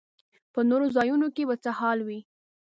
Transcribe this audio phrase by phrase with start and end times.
[0.53, 2.19] په نورو ځایونو کې به څه حال وي.